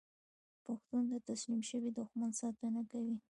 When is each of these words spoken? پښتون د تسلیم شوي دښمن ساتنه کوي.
پښتون 0.65 1.03
د 1.11 1.15
تسلیم 1.27 1.61
شوي 1.69 1.89
دښمن 1.97 2.31
ساتنه 2.41 2.81
کوي. 2.91 3.15